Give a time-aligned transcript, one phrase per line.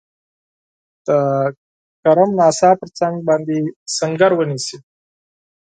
[1.07, 1.09] د
[2.01, 3.59] کرم ناسا پر څنګ باندي
[3.97, 4.77] سنګر ونیسي.